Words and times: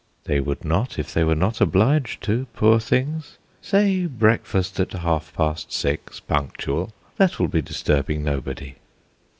"They 0.23 0.39
would 0.39 0.65
not 0.65 0.97
if 0.97 1.13
they 1.13 1.23
were 1.23 1.35
not 1.35 1.61
obliged 1.61 2.23
to, 2.23 2.47
poor 2.55 2.79
things! 2.79 3.37
Say 3.61 4.07
breakfast 4.07 4.79
at 4.79 4.93
half 4.93 5.31
past 5.35 5.71
six, 5.71 6.19
punctual; 6.19 6.91
that 7.17 7.37
will 7.37 7.47
be 7.47 7.61
disturbing 7.61 8.23
nobody." 8.23 8.77